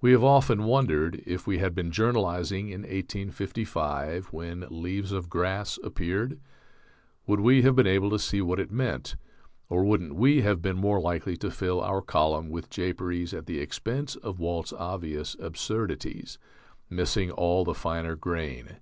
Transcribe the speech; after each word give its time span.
We 0.00 0.12
have 0.12 0.24
often 0.24 0.64
wondered, 0.64 1.22
if 1.26 1.46
we 1.46 1.58
had 1.58 1.74
been 1.74 1.90
journalizing 1.90 2.70
in 2.70 2.80
1855 2.80 4.28
when 4.32 4.64
"Leaves 4.70 5.12
of 5.12 5.28
Grass" 5.28 5.78
appeared, 5.84 6.40
would 7.26 7.40
we 7.40 7.60
have 7.60 7.76
been 7.76 7.86
able 7.86 8.08
to 8.08 8.18
see 8.18 8.40
what 8.40 8.58
it 8.58 8.70
meant, 8.72 9.16
or 9.68 9.84
wouldn't 9.84 10.14
we 10.14 10.40
have 10.40 10.62
been 10.62 10.78
more 10.78 10.98
likely 10.98 11.36
to 11.36 11.50
fill 11.50 11.82
our 11.82 12.00
column 12.00 12.48
with 12.48 12.70
japeries 12.70 13.34
at 13.34 13.44
the 13.44 13.58
expense 13.60 14.16
of 14.16 14.40
Walt's 14.40 14.72
obvious 14.72 15.36
absurdities, 15.38 16.38
missing 16.88 17.30
all 17.30 17.62
the 17.62 17.74
finer 17.74 18.16
grain? 18.16 18.78